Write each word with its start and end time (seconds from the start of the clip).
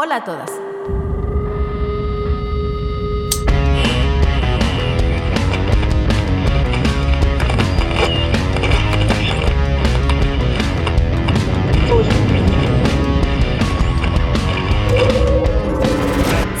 Hola 0.00 0.14
a 0.14 0.24
todas. 0.24 0.48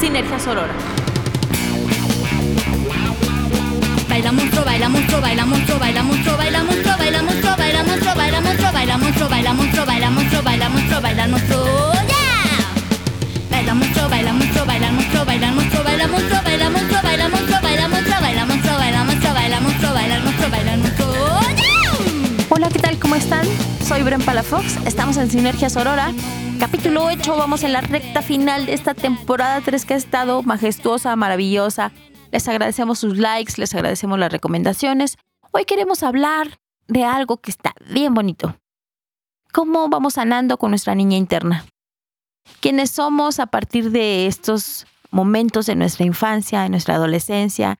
Sinergia 0.00 0.40
Sorora. 0.40 0.74
Baila 4.08 4.32
monstruo, 4.32 4.64
baila 4.64 4.88
monstruo, 4.88 5.20
baila 5.20 5.46
monstruo, 5.46 5.78
baila 5.78 6.02
monstruo, 6.02 6.36
baila 6.36 6.62
monstruo, 6.64 6.96
baila 6.98 7.22
monstruo, 7.22 7.56
baila 7.56 7.82
monstruo, 7.84 8.14
baila 8.16 8.40
monstruo, 8.40 8.72
baila 8.72 8.98
monstruo, 8.98 9.28
baila 9.28 9.54
monstruo, 9.54 9.86
baila 9.86 10.10
monstruo, 10.10 10.42
baila 10.42 10.68
monstruo, 10.68 11.00
baila 11.00 11.28
monstruo. 11.28 11.97
Baila 13.68 13.80
monstruo, 13.80 14.08
baila 14.08 14.32
monstruo, 14.32 14.64
baila 14.64 14.90
monstruo, 14.92 15.24
baila 15.26 15.52
monstruo, 15.52 15.84
baila 15.84 16.08
monstruo, 16.08 16.42
baila 16.42 16.70
monstruo, 16.70 17.02
baila 17.02 17.28
monstruo, 17.28 17.60
baila 17.60 17.88
monstruo, 17.88 18.20
baila 18.22 18.46
monstruo, 18.46 18.78
baila 18.80 19.04
monstruo, 19.04 19.34
baila 19.34 19.60
monstruo, 19.60 19.92
baila 19.92 20.20
monstruo, 20.20 20.50
baila 20.50 20.76
yeah. 21.54 22.46
Hola, 22.48 22.70
¿qué 22.70 22.78
tal? 22.78 22.98
¿Cómo 22.98 23.14
están? 23.14 23.44
Soy 23.84 24.02
Bren 24.04 24.22
Palafox. 24.22 24.78
Estamos 24.86 25.18
en 25.18 25.30
Sinergia 25.30 25.68
Sorora. 25.68 26.14
Capítulo 26.58 27.04
8, 27.04 27.36
vamos 27.36 27.62
en 27.62 27.74
la 27.74 27.82
recta 27.82 28.22
final 28.22 28.64
de 28.64 28.72
esta 28.72 28.94
temporada 28.94 29.60
3 29.60 29.84
que 29.84 29.92
ha 29.92 29.98
estado 29.98 30.42
majestuosa, 30.42 31.14
maravillosa. 31.16 31.92
Les 32.32 32.48
agradecemos 32.48 32.98
sus 32.98 33.18
likes, 33.18 33.52
les 33.58 33.74
agradecemos 33.74 34.18
las 34.18 34.32
recomendaciones. 34.32 35.18
Hoy 35.52 35.66
queremos 35.66 36.02
hablar 36.02 36.58
de 36.86 37.04
algo 37.04 37.36
que 37.36 37.50
está 37.50 37.74
bien 37.90 38.14
bonito. 38.14 38.56
¿Cómo 39.52 39.90
vamos 39.90 40.14
sanando 40.14 40.56
con 40.56 40.70
nuestra 40.70 40.94
niña 40.94 41.18
interna? 41.18 41.66
¿Quiénes 42.60 42.90
somos 42.90 43.38
a 43.40 43.46
partir 43.46 43.90
de 43.90 44.26
estos 44.26 44.86
momentos 45.10 45.66
de 45.66 45.76
nuestra 45.76 46.04
infancia, 46.04 46.62
de 46.62 46.68
nuestra 46.68 46.94
adolescencia? 46.94 47.76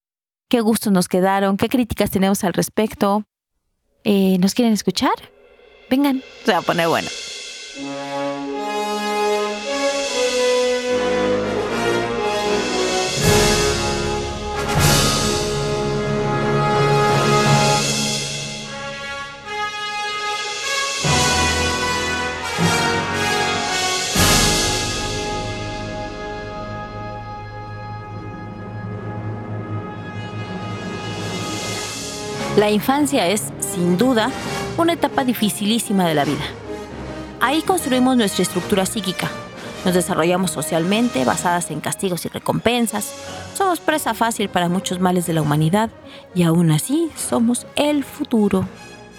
¿Qué 0.48 0.60
gustos 0.60 0.92
nos 0.92 1.08
quedaron? 1.08 1.56
¿Qué 1.56 1.68
críticas 1.68 2.10
tenemos 2.10 2.44
al 2.44 2.54
respecto? 2.54 3.24
Eh, 4.04 4.38
¿Nos 4.38 4.54
quieren 4.54 4.72
escuchar? 4.72 5.12
Vengan, 5.90 6.22
se 6.44 6.52
va 6.52 6.58
a 6.58 6.62
poner 6.62 6.88
bueno. 6.88 7.08
La 32.68 32.74
infancia 32.74 33.26
es, 33.26 33.44
sin 33.60 33.96
duda, 33.96 34.30
una 34.76 34.92
etapa 34.92 35.24
dificilísima 35.24 36.06
de 36.06 36.14
la 36.14 36.26
vida. 36.26 36.44
Ahí 37.40 37.62
construimos 37.62 38.14
nuestra 38.18 38.42
estructura 38.42 38.84
psíquica. 38.84 39.30
Nos 39.86 39.94
desarrollamos 39.94 40.50
socialmente, 40.50 41.24
basadas 41.24 41.70
en 41.70 41.80
castigos 41.80 42.26
y 42.26 42.28
recompensas. 42.28 43.10
Somos 43.54 43.80
presa 43.80 44.12
fácil 44.12 44.50
para 44.50 44.68
muchos 44.68 45.00
males 45.00 45.26
de 45.26 45.32
la 45.32 45.40
humanidad 45.40 45.88
y 46.34 46.42
aún 46.42 46.70
así 46.70 47.10
somos 47.16 47.66
el 47.74 48.04
futuro. 48.04 48.68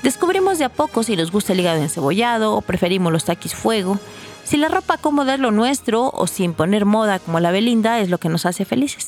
Descubrimos 0.03 0.59
de 0.59 0.66
a 0.66 0.69
poco 0.69 1.02
si 1.02 1.16
nos 1.16 1.31
gusta 1.31 1.53
el 1.53 1.61
hígado 1.61 1.81
encebollado 1.81 2.56
o 2.56 2.61
preferimos 2.61 3.11
los 3.11 3.25
taquis 3.25 3.56
fuego, 3.56 3.97
si 4.44 4.58
la 4.58 4.69
ropa 4.69 4.97
cómoda 4.97 5.34
es 5.34 5.39
lo 5.39 5.50
nuestro 5.50 6.11
o 6.13 6.28
si 6.28 6.44
imponer 6.44 6.86
moda 6.86 7.17
como 7.17 7.39
la 7.39 7.50
Belinda 7.50 8.00
es 8.00 8.11
lo 8.11 8.19
que 8.19 8.30
nos 8.30 8.45
hace 8.45 8.63
felices. 8.63 9.08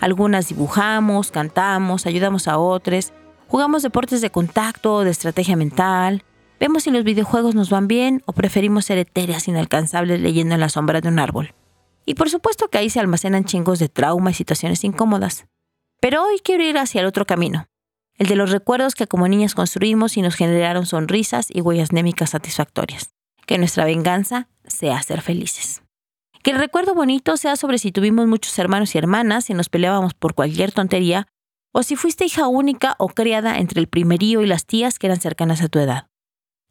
Algunas 0.00 0.48
dibujamos, 0.48 1.30
cantamos, 1.30 2.06
ayudamos 2.06 2.48
a 2.48 2.56
otros, 2.56 3.12
Jugamos 3.48 3.82
deportes 3.82 4.20
de 4.20 4.30
contacto 4.30 5.04
de 5.04 5.10
estrategia 5.10 5.56
mental. 5.56 6.24
Vemos 6.58 6.84
si 6.84 6.90
los 6.90 7.04
videojuegos 7.04 7.54
nos 7.54 7.70
van 7.70 7.88
bien 7.88 8.22
o 8.26 8.32
preferimos 8.32 8.86
ser 8.86 8.98
etéreas 8.98 9.48
inalcanzables 9.48 10.20
leyendo 10.20 10.54
en 10.54 10.60
la 10.60 10.68
sombra 10.68 11.00
de 11.00 11.08
un 11.08 11.18
árbol. 11.18 11.54
Y 12.06 12.14
por 12.14 12.30
supuesto 12.30 12.68
que 12.68 12.78
ahí 12.78 12.90
se 12.90 13.00
almacenan 13.00 13.44
chingos 13.44 13.78
de 13.78 13.88
trauma 13.88 14.30
y 14.30 14.34
situaciones 14.34 14.82
incómodas. 14.84 15.46
Pero 16.00 16.24
hoy 16.24 16.40
quiero 16.42 16.64
ir 16.64 16.78
hacia 16.78 17.00
el 17.00 17.06
otro 17.06 17.26
camino, 17.26 17.66
el 18.16 18.26
de 18.26 18.36
los 18.36 18.50
recuerdos 18.50 18.94
que 18.94 19.06
como 19.06 19.28
niñas 19.28 19.54
construimos 19.54 20.16
y 20.16 20.22
nos 20.22 20.34
generaron 20.34 20.86
sonrisas 20.86 21.48
y 21.50 21.60
huellas 21.60 21.92
némicas 21.92 22.30
satisfactorias. 22.30 23.10
Que 23.46 23.58
nuestra 23.58 23.84
venganza 23.84 24.48
sea 24.66 25.02
ser 25.02 25.20
felices. 25.20 25.82
Que 26.42 26.50
el 26.50 26.58
recuerdo 26.58 26.94
bonito 26.94 27.36
sea 27.36 27.56
sobre 27.56 27.78
si 27.78 27.92
tuvimos 27.92 28.26
muchos 28.26 28.58
hermanos 28.58 28.94
y 28.94 28.98
hermanas 28.98 29.48
y 29.48 29.54
nos 29.54 29.68
peleábamos 29.68 30.14
por 30.14 30.34
cualquier 30.34 30.72
tontería 30.72 31.26
o 31.76 31.82
si 31.82 31.96
fuiste 31.96 32.24
hija 32.24 32.46
única 32.46 32.94
o 32.98 33.08
criada 33.08 33.58
entre 33.58 33.80
el 33.80 33.88
primerío 33.88 34.42
y 34.42 34.46
las 34.46 34.64
tías 34.64 35.00
que 35.00 35.08
eran 35.08 35.20
cercanas 35.20 35.60
a 35.60 35.68
tu 35.68 35.80
edad. 35.80 36.06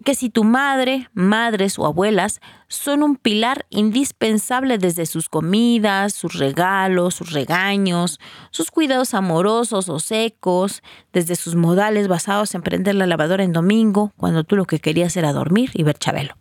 Que 0.05 0.15
si 0.15 0.29
tu 0.29 0.45
madre, 0.45 1.09
madres 1.13 1.77
o 1.77 1.85
abuelas 1.85 2.39
son 2.69 3.03
un 3.03 3.17
pilar 3.17 3.65
indispensable 3.69 4.77
desde 4.77 5.05
sus 5.05 5.27
comidas, 5.27 6.13
sus 6.13 6.39
regalos, 6.39 7.15
sus 7.15 7.33
regaños, 7.33 8.19
sus 8.49 8.71
cuidados 8.71 9.13
amorosos 9.13 9.89
o 9.89 9.99
secos, 9.99 10.81
desde 11.11 11.35
sus 11.35 11.55
modales 11.55 12.07
basados 12.07 12.55
en 12.55 12.61
prender 12.61 12.95
la 12.95 13.05
lavadora 13.05 13.43
en 13.43 13.51
domingo, 13.51 14.13
cuando 14.15 14.45
tú 14.45 14.55
lo 14.55 14.65
que 14.65 14.79
querías 14.79 15.17
era 15.17 15.33
dormir 15.33 15.69
y 15.73 15.83
ver 15.83 15.97
Chabelo. 15.97 16.33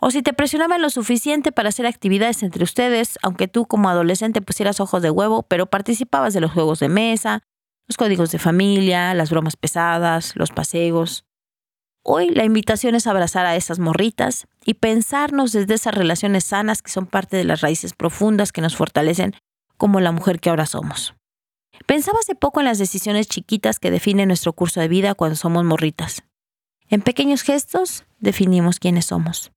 O 0.00 0.12
si 0.12 0.22
te 0.22 0.32
presionaban 0.32 0.80
lo 0.80 0.90
suficiente 0.90 1.50
para 1.50 1.70
hacer 1.70 1.86
actividades 1.86 2.44
entre 2.44 2.62
ustedes, 2.62 3.18
aunque 3.22 3.48
tú 3.48 3.66
como 3.66 3.88
adolescente 3.88 4.42
pusieras 4.42 4.78
ojos 4.78 5.02
de 5.02 5.10
huevo, 5.10 5.42
pero 5.42 5.66
participabas 5.66 6.34
de 6.34 6.40
los 6.40 6.52
juegos 6.52 6.78
de 6.78 6.88
mesa, 6.88 7.42
los 7.88 7.96
códigos 7.96 8.30
de 8.30 8.38
familia, 8.38 9.14
las 9.14 9.30
bromas 9.30 9.56
pesadas, 9.56 10.34
los 10.36 10.50
paseos. 10.50 11.24
Hoy 12.02 12.30
la 12.30 12.44
invitación 12.44 12.94
es 12.94 13.06
abrazar 13.06 13.46
a 13.46 13.56
esas 13.56 13.78
morritas 13.78 14.46
y 14.64 14.74
pensarnos 14.74 15.52
desde 15.52 15.74
esas 15.74 15.94
relaciones 15.94 16.44
sanas 16.44 16.82
que 16.82 16.90
son 16.90 17.06
parte 17.06 17.36
de 17.36 17.44
las 17.44 17.60
raíces 17.60 17.94
profundas 17.94 18.52
que 18.52 18.60
nos 18.60 18.76
fortalecen 18.76 19.34
como 19.76 20.00
la 20.00 20.12
mujer 20.12 20.40
que 20.40 20.50
ahora 20.50 20.66
somos. 20.66 21.14
Pensaba 21.86 22.18
hace 22.20 22.34
poco 22.34 22.60
en 22.60 22.66
las 22.66 22.78
decisiones 22.78 23.28
chiquitas 23.28 23.78
que 23.78 23.90
definen 23.90 24.28
nuestro 24.28 24.52
curso 24.52 24.80
de 24.80 24.88
vida 24.88 25.14
cuando 25.14 25.36
somos 25.36 25.64
morritas. 25.64 26.22
En 26.88 27.02
pequeños 27.02 27.42
gestos 27.42 28.04
definimos 28.18 28.78
quiénes 28.78 29.06
somos. 29.06 29.52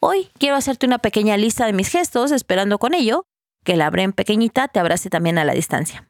Hoy 0.00 0.30
quiero 0.38 0.56
hacerte 0.56 0.86
una 0.86 0.98
pequeña 0.98 1.36
lista 1.36 1.66
de 1.66 1.72
mis 1.72 1.88
gestos, 1.88 2.32
esperando 2.32 2.78
con 2.78 2.94
ello 2.94 3.24
que 3.64 3.76
la 3.76 3.86
en 3.88 4.12
pequeñita 4.12 4.68
te 4.68 4.80
abrace 4.80 5.10
también 5.10 5.38
a 5.38 5.44
la 5.44 5.52
distancia. 5.52 6.08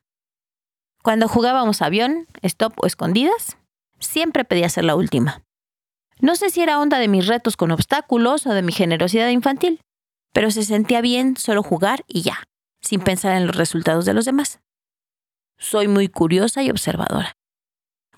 Cuando 1.03 1.27
jugábamos 1.27 1.83
avión, 1.83 2.29
stop 2.43 2.75
o 2.77 2.87
escondidas, 2.87 3.59
siempre 3.99 4.45
pedía 4.45 4.69
ser 4.69 4.85
la 4.85 4.95
última. 4.95 5.43
No 6.21 6.37
sé 6.37 6.51
si 6.51 6.63
era 6.63 6.79
onda 6.79 7.01
de 7.01 7.09
mis 7.09 7.27
retos 7.27 7.57
con 7.57 7.73
obstáculos 7.73 8.47
o 8.47 8.55
de 8.55 8.63
mi 8.63 8.73
generosidad 8.73 9.29
infantil, 9.29 9.81
pero 10.33 10.53
se 10.53 10.63
sentía 10.63 11.01
bien 11.01 11.37
solo 11.37 11.65
jugar 11.65 12.05
y 12.07 12.23
ya, 12.23 12.45
sin 12.81 13.01
pensar 13.01 13.37
en 13.37 13.49
los 13.49 13.57
resultados 13.57 14.05
de 14.05 14.15
los 14.15 14.25
demás. 14.25 14.61
Soy 15.59 15.89
muy 15.89 16.07
curiosa 16.09 16.63
y 16.63 16.71
observadora. 16.71 17.33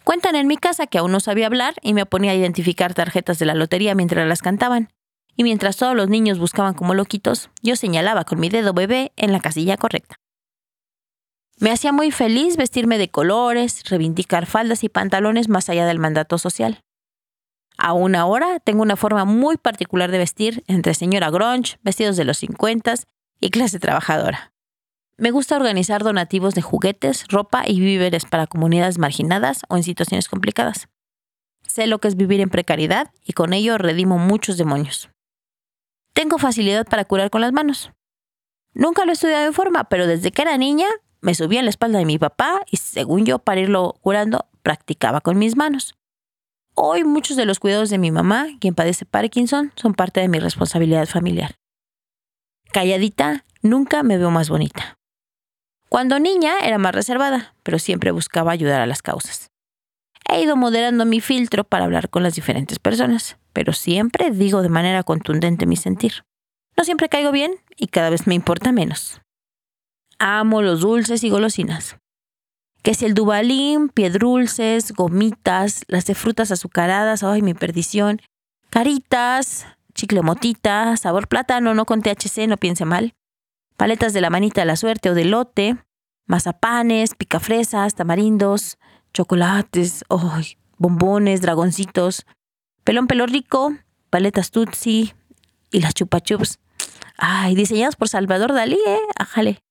Cuentan 0.04 0.36
en 0.36 0.46
mi 0.46 0.58
casa 0.58 0.86
que 0.86 0.98
aún 0.98 1.12
no 1.12 1.20
sabía 1.20 1.46
hablar 1.46 1.74
y 1.80 1.94
me 1.94 2.04
ponía 2.04 2.32
a 2.32 2.34
identificar 2.34 2.92
tarjetas 2.92 3.38
de 3.38 3.46
la 3.46 3.54
lotería 3.54 3.94
mientras 3.94 4.28
las 4.28 4.42
cantaban. 4.42 4.90
Y 5.36 5.42
mientras 5.42 5.78
todos 5.78 5.96
los 5.96 6.10
niños 6.10 6.38
buscaban 6.38 6.74
como 6.74 6.94
loquitos, 6.94 7.48
yo 7.62 7.74
señalaba 7.74 8.24
con 8.24 8.38
mi 8.38 8.50
dedo 8.50 8.74
bebé 8.74 9.12
en 9.16 9.32
la 9.32 9.40
casilla 9.40 9.78
correcta. 9.78 10.16
Me 11.60 11.70
hacía 11.70 11.92
muy 11.92 12.10
feliz 12.10 12.56
vestirme 12.56 12.98
de 12.98 13.10
colores, 13.10 13.88
reivindicar 13.88 14.46
faldas 14.46 14.84
y 14.84 14.88
pantalones 14.88 15.48
más 15.48 15.68
allá 15.68 15.86
del 15.86 15.98
mandato 15.98 16.38
social. 16.38 16.80
Aún 17.76 18.16
ahora 18.16 18.60
tengo 18.60 18.82
una 18.82 18.96
forma 18.96 19.24
muy 19.24 19.56
particular 19.56 20.10
de 20.10 20.18
vestir 20.18 20.64
entre 20.66 20.94
señora 20.94 21.30
grunge, 21.30 21.78
vestidos 21.82 22.16
de 22.16 22.24
los 22.24 22.38
50 22.38 22.94
y 23.40 23.50
clase 23.50 23.78
trabajadora. 23.78 24.52
Me 25.16 25.30
gusta 25.30 25.56
organizar 25.56 26.02
donativos 26.02 26.54
de 26.54 26.62
juguetes, 26.62 27.26
ropa 27.28 27.62
y 27.66 27.78
víveres 27.80 28.24
para 28.24 28.48
comunidades 28.48 28.98
marginadas 28.98 29.62
o 29.68 29.76
en 29.76 29.84
situaciones 29.84 30.28
complicadas. 30.28 30.88
Sé 31.62 31.86
lo 31.86 31.98
que 31.98 32.08
es 32.08 32.16
vivir 32.16 32.40
en 32.40 32.50
precariedad 32.50 33.12
y 33.24 33.32
con 33.32 33.52
ello 33.52 33.78
redimo 33.78 34.18
muchos 34.18 34.56
demonios. 34.56 35.10
Tengo 36.14 36.38
facilidad 36.38 36.86
para 36.86 37.04
curar 37.04 37.30
con 37.30 37.40
las 37.40 37.52
manos. 37.52 37.92
Nunca 38.72 39.04
lo 39.04 39.12
he 39.12 39.14
estudiado 39.14 39.46
en 39.46 39.52
forma, 39.52 39.84
pero 39.84 40.06
desde 40.06 40.32
que 40.32 40.42
era 40.42 40.58
niña 40.58 40.86
me 41.24 41.34
subía 41.34 41.60
en 41.60 41.64
la 41.64 41.70
espalda 41.70 41.98
de 41.98 42.04
mi 42.04 42.18
papá 42.18 42.60
y 42.70 42.76
según 42.76 43.24
yo 43.24 43.38
para 43.38 43.62
irlo 43.62 43.96
curando, 44.02 44.46
practicaba 44.62 45.22
con 45.22 45.38
mis 45.38 45.56
manos. 45.56 45.94
Hoy 46.74 47.02
muchos 47.02 47.38
de 47.38 47.46
los 47.46 47.60
cuidados 47.60 47.88
de 47.88 47.96
mi 47.96 48.10
mamá, 48.10 48.48
quien 48.60 48.74
padece 48.74 49.06
Parkinson, 49.06 49.72
son 49.74 49.94
parte 49.94 50.20
de 50.20 50.28
mi 50.28 50.38
responsabilidad 50.38 51.06
familiar. 51.06 51.54
Calladita, 52.72 53.46
nunca 53.62 54.02
me 54.02 54.18
veo 54.18 54.30
más 54.30 54.50
bonita. 54.50 54.98
Cuando 55.88 56.18
niña 56.18 56.58
era 56.62 56.76
más 56.76 56.94
reservada, 56.94 57.54
pero 57.62 57.78
siempre 57.78 58.10
buscaba 58.10 58.52
ayudar 58.52 58.82
a 58.82 58.86
las 58.86 59.00
causas. 59.00 59.50
He 60.28 60.42
ido 60.42 60.56
moderando 60.56 61.06
mi 61.06 61.22
filtro 61.22 61.64
para 61.64 61.86
hablar 61.86 62.10
con 62.10 62.22
las 62.22 62.34
diferentes 62.34 62.78
personas, 62.78 63.38
pero 63.54 63.72
siempre 63.72 64.30
digo 64.30 64.60
de 64.60 64.68
manera 64.68 65.04
contundente 65.04 65.64
mi 65.64 65.76
sentir. 65.76 66.24
No 66.76 66.84
siempre 66.84 67.08
caigo 67.08 67.32
bien 67.32 67.54
y 67.78 67.86
cada 67.86 68.10
vez 68.10 68.26
me 68.26 68.34
importa 68.34 68.72
menos. 68.72 69.22
Amo 70.18 70.62
los 70.62 70.80
dulces 70.80 71.24
y 71.24 71.30
golosinas. 71.30 71.96
Que 72.82 72.94
si 72.94 73.06
el 73.06 73.14
dubalín, 73.14 73.88
piedrulces, 73.88 74.92
gomitas, 74.92 75.84
las 75.88 76.04
de 76.04 76.14
frutas 76.14 76.50
azucaradas, 76.50 77.22
ay, 77.22 77.40
mi 77.40 77.54
perdición, 77.54 78.20
caritas, 78.70 79.66
chicle 79.94 80.22
motita, 80.22 80.96
sabor 80.96 81.28
plátano, 81.28 81.74
no 81.74 81.86
con 81.86 82.02
THC, 82.02 82.46
no 82.46 82.56
piense 82.56 82.84
mal, 82.84 83.14
paletas 83.76 84.12
de 84.12 84.20
la 84.20 84.30
manita 84.30 84.60
de 84.60 84.66
la 84.66 84.76
suerte 84.76 85.10
o 85.10 85.14
de 85.14 85.24
lote, 85.24 85.76
mazapanes, 86.26 87.14
picafresas, 87.14 87.94
tamarindos, 87.94 88.78
chocolates, 89.14 90.04
ay, 90.10 90.58
bombones, 90.76 91.40
dragoncitos, 91.40 92.26
pelón 92.84 93.06
pelo 93.06 93.26
rico, 93.26 93.74
paletas 94.10 94.50
tutsi 94.50 95.14
y 95.70 95.80
las 95.80 95.94
chupachups. 95.94 96.58
Ay, 97.16 97.54
diseñados 97.54 97.96
por 97.96 98.08
Salvador 98.08 98.52
Dalí, 98.52 98.78
¿eh? 98.86 98.98
Ajale. 99.16 99.63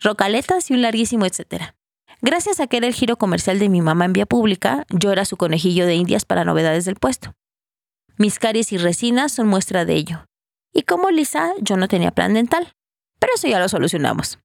Rocaletas 0.00 0.70
y 0.70 0.74
un 0.74 0.82
larguísimo 0.82 1.26
etcétera. 1.26 1.74
Gracias 2.22 2.60
a 2.60 2.66
que 2.66 2.78
era 2.78 2.86
el 2.86 2.94
giro 2.94 3.16
comercial 3.16 3.58
de 3.58 3.68
mi 3.68 3.82
mamá 3.82 4.06
en 4.06 4.12
vía 4.12 4.26
pública, 4.26 4.86
yo 4.90 5.12
era 5.12 5.24
su 5.24 5.36
conejillo 5.36 5.86
de 5.86 5.94
indias 5.94 6.24
para 6.24 6.44
novedades 6.44 6.84
del 6.84 6.96
puesto. 6.96 7.34
Mis 8.16 8.38
caries 8.38 8.72
y 8.72 8.78
resinas 8.78 9.32
son 9.32 9.46
muestra 9.46 9.84
de 9.84 9.94
ello. 9.94 10.26
Y 10.72 10.82
como 10.82 11.10
Lisa, 11.10 11.52
yo 11.60 11.76
no 11.76 11.88
tenía 11.88 12.10
plan 12.10 12.34
dental. 12.34 12.72
Pero 13.18 13.32
eso 13.34 13.48
ya 13.48 13.58
lo 13.58 13.68
solucionamos. 13.68 14.38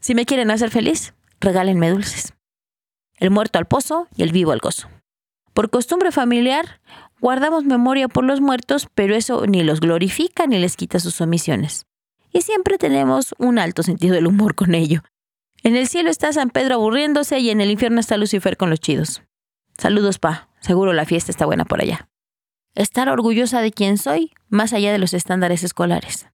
Si 0.00 0.14
me 0.14 0.26
quieren 0.26 0.50
hacer 0.50 0.70
feliz, 0.70 1.14
regálenme 1.40 1.90
dulces. 1.90 2.34
El 3.16 3.30
muerto 3.30 3.58
al 3.58 3.66
pozo 3.66 4.08
y 4.14 4.22
el 4.22 4.32
vivo 4.32 4.52
al 4.52 4.58
gozo. 4.58 4.88
Por 5.54 5.70
costumbre 5.70 6.12
familiar, 6.12 6.80
guardamos 7.20 7.64
memoria 7.64 8.08
por 8.08 8.24
los 8.24 8.40
muertos, 8.40 8.88
pero 8.94 9.14
eso 9.14 9.46
ni 9.46 9.62
los 9.62 9.80
glorifica 9.80 10.46
ni 10.46 10.58
les 10.58 10.76
quita 10.76 10.98
sus 10.98 11.20
omisiones. 11.20 11.86
Y 12.34 12.42
siempre 12.42 12.76
tenemos 12.76 13.34
un 13.38 13.58
alto 13.58 13.82
sentido 13.82 14.14
del 14.14 14.26
humor 14.26 14.54
con 14.54 14.74
ello. 14.74 15.00
En 15.62 15.74
el 15.74 15.88
cielo 15.88 16.10
está 16.10 16.30
San 16.34 16.50
Pedro 16.50 16.74
aburriéndose 16.74 17.38
y 17.38 17.48
en 17.48 17.62
el 17.62 17.70
infierno 17.70 18.00
está 18.00 18.18
Lucifer 18.18 18.58
con 18.58 18.68
los 18.68 18.80
chidos. 18.80 19.22
Saludos, 19.78 20.18
pa. 20.18 20.50
Seguro 20.60 20.92
la 20.92 21.06
fiesta 21.06 21.30
está 21.30 21.46
buena 21.46 21.64
por 21.64 21.80
allá 21.80 22.06
estar 22.74 23.08
orgullosa 23.08 23.60
de 23.60 23.72
quién 23.72 23.98
soy, 23.98 24.32
más 24.48 24.72
allá 24.72 24.92
de 24.92 24.98
los 24.98 25.14
estándares 25.14 25.62
escolares. 25.62 26.28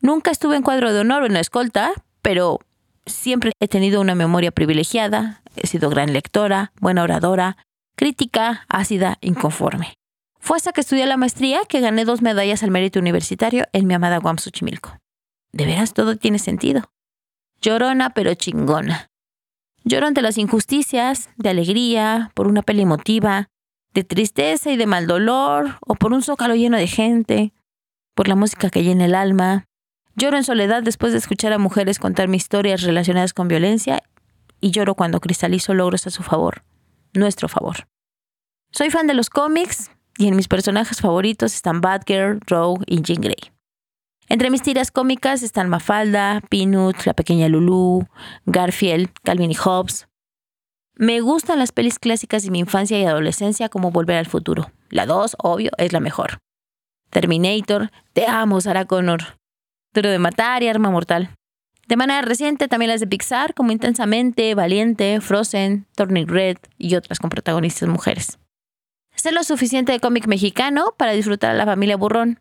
Nunca 0.00 0.30
estuve 0.30 0.56
en 0.56 0.62
cuadro 0.62 0.92
de 0.92 1.00
honor 1.00 1.22
o 1.22 1.26
en 1.26 1.34
la 1.34 1.40
escolta, 1.40 1.92
pero 2.22 2.58
siempre 3.06 3.52
he 3.60 3.68
tenido 3.68 4.00
una 4.00 4.14
memoria 4.14 4.50
privilegiada, 4.50 5.42
he 5.56 5.66
sido 5.66 5.90
gran 5.90 6.12
lectora, 6.12 6.72
buena 6.80 7.02
oradora, 7.02 7.56
crítica, 7.96 8.64
ácida, 8.68 9.18
inconforme. 9.20 9.94
Fue 10.38 10.56
hasta 10.56 10.72
que 10.72 10.80
estudié 10.80 11.06
la 11.06 11.18
maestría 11.18 11.60
que 11.68 11.80
gané 11.80 12.04
dos 12.04 12.22
medallas 12.22 12.62
al 12.62 12.70
mérito 12.70 12.98
universitario 12.98 13.66
en 13.72 13.86
mi 13.86 13.94
amada 13.94 14.18
Guam 14.18 14.38
Xochimilco. 14.38 14.96
De 15.52 15.66
veras 15.66 15.94
todo 15.94 16.16
tiene 16.16 16.38
sentido. 16.38 16.90
Llorona 17.60 18.10
pero 18.10 18.34
chingona. 18.34 19.10
Lloro 19.84 20.06
ante 20.06 20.22
las 20.22 20.38
injusticias, 20.38 21.30
de 21.36 21.50
alegría, 21.50 22.30
por 22.34 22.46
una 22.46 22.62
peli 22.62 22.82
emotiva, 22.82 23.48
de 23.94 24.04
tristeza 24.04 24.70
y 24.70 24.76
de 24.76 24.86
mal 24.86 25.06
dolor, 25.06 25.78
o 25.80 25.94
por 25.94 26.12
un 26.12 26.22
zócalo 26.22 26.54
lleno 26.54 26.76
de 26.76 26.86
gente, 26.86 27.52
por 28.14 28.28
la 28.28 28.36
música 28.36 28.70
que 28.70 28.84
llena 28.84 29.06
el 29.06 29.14
alma. 29.14 29.64
Lloro 30.16 30.36
en 30.36 30.44
soledad 30.44 30.82
después 30.82 31.12
de 31.12 31.18
escuchar 31.18 31.52
a 31.52 31.58
mujeres 31.58 31.98
contar 31.98 32.28
mis 32.28 32.42
historias 32.42 32.82
relacionadas 32.82 33.32
con 33.32 33.48
violencia 33.48 34.02
y 34.60 34.70
lloro 34.70 34.94
cuando 34.94 35.20
cristalizo 35.20 35.72
logros 35.74 36.06
a 36.06 36.10
su 36.10 36.22
favor, 36.22 36.62
nuestro 37.14 37.48
favor. 37.48 37.88
Soy 38.72 38.90
fan 38.90 39.06
de 39.06 39.14
los 39.14 39.30
cómics 39.30 39.90
y 40.18 40.28
en 40.28 40.36
mis 40.36 40.48
personajes 40.48 41.00
favoritos 41.00 41.54
están 41.54 41.80
Batgirl, 41.80 42.40
Rogue 42.46 42.84
y 42.86 43.00
Jean 43.02 43.22
Grey. 43.22 43.50
Entre 44.30 44.48
mis 44.48 44.62
tiras 44.62 44.92
cómicas 44.92 45.42
están 45.42 45.68
Mafalda, 45.68 46.40
Peanut, 46.48 47.04
La 47.04 47.14
Pequeña 47.14 47.48
Lulu, 47.48 48.06
Garfield, 48.46 49.10
Calvin 49.24 49.50
y 49.50 49.56
Hobbes, 49.56 50.06
me 50.94 51.20
gustan 51.20 51.58
las 51.58 51.72
pelis 51.72 51.98
clásicas 51.98 52.44
de 52.44 52.52
mi 52.52 52.60
infancia 52.60 52.96
y 53.00 53.04
adolescencia 53.04 53.68
como 53.68 53.90
Volver 53.90 54.18
al 54.18 54.26
Futuro. 54.26 54.70
La 54.88 55.04
2, 55.04 55.34
obvio, 55.38 55.72
es 55.78 55.92
la 55.92 55.98
mejor. 55.98 56.38
Terminator, 57.10 57.90
te 58.12 58.28
amo, 58.28 58.60
Sarah 58.60 58.84
Connor. 58.84 59.36
Duro 59.92 60.10
de 60.10 60.20
matar 60.20 60.62
y 60.62 60.68
Arma 60.68 60.90
Mortal. 60.90 61.30
De 61.88 61.96
manera 61.96 62.22
reciente 62.22 62.68
también 62.68 62.90
las 62.90 63.00
de 63.00 63.08
Pixar 63.08 63.54
como 63.54 63.72
Intensamente, 63.72 64.54
Valiente, 64.54 65.20
Frozen, 65.20 65.86
Turning 65.96 66.28
Red 66.28 66.58
y 66.78 66.94
otras 66.94 67.18
con 67.18 67.30
protagonistas 67.30 67.88
mujeres. 67.88 68.38
Sé 69.16 69.32
lo 69.32 69.42
suficiente 69.42 69.90
de 69.90 69.98
cómic 69.98 70.28
mexicano 70.28 70.94
para 70.96 71.12
disfrutar 71.12 71.50
a 71.50 71.54
la 71.54 71.64
familia 71.64 71.96
Burrón. 71.96 72.38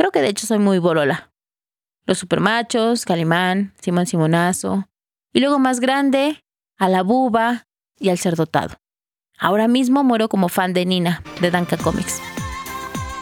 Creo 0.00 0.12
que 0.12 0.22
de 0.22 0.30
hecho 0.30 0.46
soy 0.46 0.58
muy 0.58 0.78
borola. 0.78 1.30
Los 2.06 2.16
Supermachos, 2.16 3.04
Calimán, 3.04 3.74
Simón 3.82 4.06
Simonazo. 4.06 4.88
Y 5.30 5.40
luego 5.40 5.58
más 5.58 5.78
grande, 5.78 6.42
a 6.78 6.88
la 6.88 7.02
Buba, 7.02 7.66
y 7.98 8.08
al 8.08 8.16
ser 8.16 8.34
dotado. 8.34 8.76
Ahora 9.38 9.68
mismo 9.68 10.02
muero 10.02 10.30
como 10.30 10.48
fan 10.48 10.72
de 10.72 10.86
Nina, 10.86 11.22
de 11.42 11.50
Danka 11.50 11.76
Comics. 11.76 12.18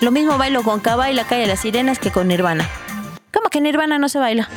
Lo 0.00 0.12
mismo 0.12 0.38
bailo 0.38 0.62
con 0.62 0.78
Kaba 0.78 1.10
y 1.10 1.14
la 1.14 1.24
calle 1.24 1.40
de 1.40 1.46
las 1.48 1.58
sirenas 1.58 1.98
que 1.98 2.12
con 2.12 2.28
Nirvana. 2.28 2.64
¿Cómo 3.32 3.50
que 3.50 3.60
Nirvana 3.60 3.98
no 3.98 4.08
se 4.08 4.20
baila? 4.20 4.48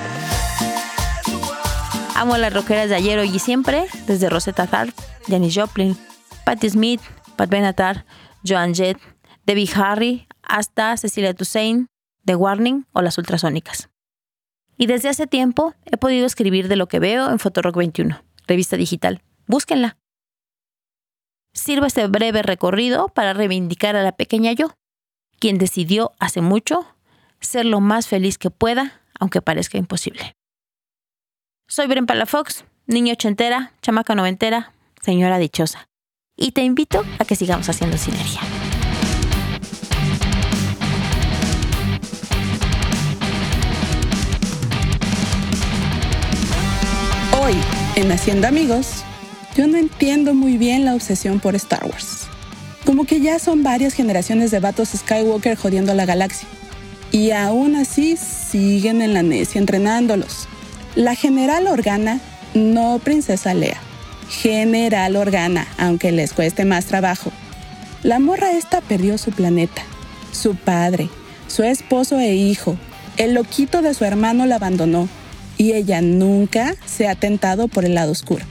Amo 2.15 2.35
a 2.35 2.38
las 2.38 2.53
rockeras 2.53 2.89
de 2.89 2.97
ayer, 2.97 3.18
hoy 3.18 3.35
y 3.35 3.39
siempre, 3.39 3.88
desde 4.06 4.29
Rosetta 4.29 4.68
Tharpe, 4.68 4.94
Janis 5.27 5.56
Joplin, 5.56 5.97
Patti 6.45 6.69
Smith, 6.69 7.01
Pat 7.35 7.50
Benatar, 7.50 8.06
Joan 8.47 8.75
Jett, 8.75 9.00
Debbie 9.47 9.71
Harry, 9.73 10.27
hasta 10.44 10.95
Cecilia 10.97 11.33
Toussaint, 11.33 11.91
The 12.25 12.35
Warning 12.35 12.85
o 12.94 13.01
las 13.01 13.18
Ultrasónicas. 13.18 13.89
Y 14.77 14.88
desde 14.88 15.09
hace 15.09 15.27
tiempo 15.27 15.75
he 15.85 15.97
podido 15.97 16.25
escribir 16.25 16.68
de 16.68 16.75
lo 16.75 16.88
que 16.88 17.00
veo 17.00 17.29
en 17.29 17.39
Fotorock 17.39 17.75
21, 17.75 18.21
revista 18.47 18.77
digital. 18.77 19.21
Búsquenla. 19.47 19.97
Sirva 21.53 21.88
este 21.88 22.07
breve 22.07 22.41
recorrido 22.41 23.09
para 23.09 23.33
reivindicar 23.33 23.95
a 23.95 24.03
la 24.03 24.13
pequeña 24.13 24.53
yo, 24.53 24.73
quien 25.39 25.57
decidió 25.57 26.13
hace 26.19 26.41
mucho 26.41 26.85
ser 27.41 27.65
lo 27.65 27.81
más 27.81 28.07
feliz 28.07 28.38
que 28.38 28.51
pueda, 28.51 29.01
aunque 29.19 29.41
parezca 29.41 29.77
imposible. 29.77 30.33
Soy 31.68 31.88
Bren 31.88 32.06
Palafox, 32.06 32.65
niña 32.85 33.13
ochentera, 33.13 33.73
chamaca 33.81 34.15
noventera, 34.15 34.73
señora 35.01 35.38
dichosa, 35.38 35.88
y 36.35 36.51
te 36.51 36.63
invito 36.63 37.03
a 37.19 37.25
que 37.25 37.35
sigamos 37.35 37.68
haciendo 37.69 37.97
sinergia. 37.97 38.41
En 47.95 48.12
Hacienda 48.12 48.48
Amigos, 48.48 49.04
yo 49.56 49.68
no 49.68 49.78
entiendo 49.78 50.33
muy 50.33 50.57
bien 50.57 50.86
la 50.86 50.95
obsesión 50.95 51.40
por 51.40 51.56
Star 51.56 51.86
Wars. 51.86 52.28
Como 52.86 53.06
que 53.06 53.19
ya 53.19 53.40
son 53.40 53.64
varias 53.64 53.94
generaciones 53.94 54.52
de 54.52 54.60
vatos 54.60 54.90
Skywalker 54.95 55.57
jodiendo 55.57 55.92
a 55.92 55.95
la 55.95 56.06
galaxia. 56.06 56.48
Y 57.12 57.31
aún 57.31 57.76
así 57.76 58.18
siguen 58.18 59.02
en 59.02 59.14
la 59.14 59.24
necia 59.24 59.60
entrenándolos. 59.60 60.48
La 60.95 61.16
general 61.16 61.68
Organa, 61.68 62.19
no 62.54 63.00
princesa 63.04 63.54
Lea. 63.54 63.78
General 64.30 65.16
Organa, 65.16 65.68
aunque 65.78 66.12
les 66.12 66.33
cueste 66.33 66.64
más 66.66 66.86
trabajo. 66.86 67.31
La 68.04 68.19
morra 68.19 68.54
esta 68.54 68.81
perdió 68.81 69.18
su 69.18 69.31
planeta, 69.31 69.83
su 70.31 70.56
padre, 70.56 71.10
su 71.48 71.64
esposo 71.64 72.19
e 72.19 72.36
hijo. 72.36 72.78
El 73.18 73.33
loquito 73.33 73.81
de 73.81 73.94
su 73.94 74.06
hermano 74.06 74.45
la 74.45 74.56
abandonó 74.56 75.10
y 75.61 75.73
ella 75.73 76.01
nunca 76.01 76.75
se 76.87 77.07
ha 77.07 77.13
tentado 77.13 77.68
por 77.68 77.85
el 77.85 77.94
lado 77.94 78.11
oscuro. 78.11 78.44